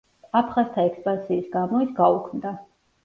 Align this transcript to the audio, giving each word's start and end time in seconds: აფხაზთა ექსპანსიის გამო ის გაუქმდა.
აფხაზთა 0.39 0.85
ექსპანსიის 0.91 1.51
გამო 1.59 1.83
ის 1.89 1.93
გაუქმდა. 2.01 2.59